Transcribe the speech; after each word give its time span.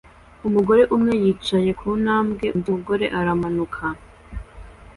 Umugore 0.47 0.81
umwe 0.95 1.13
yicaye 1.23 1.69
ku 1.79 1.87
ntambwe 2.03 2.45
undi 2.55 2.69
mugore 2.75 3.05
aramanuka 3.19 3.83